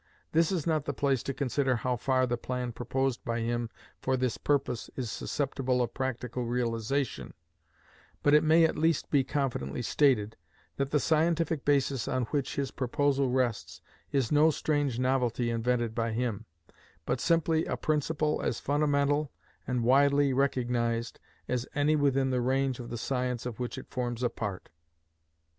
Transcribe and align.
This 0.31 0.51
is 0.51 0.65
not 0.65 0.85
the 0.85 0.95
place 0.95 1.21
to 1.21 1.31
consider 1.31 1.75
how 1.75 1.95
far 1.95 2.25
the 2.25 2.35
plan 2.35 2.71
proposed 2.71 3.23
by 3.23 3.41
him 3.41 3.69
for 4.01 4.17
this 4.17 4.35
purpose 4.35 4.89
is 4.95 5.11
susceptible 5.11 5.79
of 5.79 5.93
practical 5.93 6.43
realization; 6.43 7.35
but 8.23 8.33
it 8.33 8.43
may 8.43 8.63
at 8.63 8.79
least 8.79 9.11
be 9.11 9.23
confidently 9.23 9.83
stated, 9.83 10.37
that 10.77 10.89
the 10.89 10.99
scientific 10.99 11.63
basis 11.63 12.07
on 12.07 12.23
which 12.33 12.55
his 12.55 12.71
proposal 12.71 13.29
rests 13.29 13.79
is 14.11 14.31
no 14.31 14.49
strange 14.49 14.97
novelty 14.97 15.51
invented 15.51 15.93
by 15.93 16.13
him, 16.13 16.45
but 17.05 17.21
simply 17.21 17.65
a 17.67 17.77
principle 17.77 18.41
as 18.41 18.59
fundamental 18.59 19.31
and 19.67 19.83
widely 19.83 20.33
recognized 20.33 21.19
as 21.47 21.67
any 21.75 21.95
within 21.95 22.31
the 22.31 22.41
range 22.41 22.79
of 22.79 22.89
the 22.89 22.97
science 22.97 23.45
of 23.45 23.59
which 23.59 23.77
it 23.77 23.91
forms 23.91 24.23
a 24.23 24.29
part. 24.31 24.69